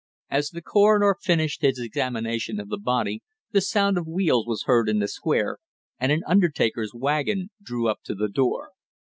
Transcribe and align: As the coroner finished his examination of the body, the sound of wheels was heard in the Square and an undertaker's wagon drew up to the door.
As 0.31 0.49
the 0.49 0.63
coroner 0.63 1.13
finished 1.21 1.61
his 1.61 1.77
examination 1.77 2.59
of 2.59 2.69
the 2.69 2.79
body, 2.79 3.21
the 3.51 3.61
sound 3.61 3.99
of 3.99 4.07
wheels 4.07 4.47
was 4.47 4.63
heard 4.63 4.89
in 4.89 4.97
the 4.97 5.07
Square 5.07 5.59
and 5.99 6.11
an 6.11 6.23
undertaker's 6.25 6.95
wagon 6.95 7.51
drew 7.61 7.87
up 7.87 7.99
to 8.05 8.15
the 8.15 8.27
door. 8.27 8.71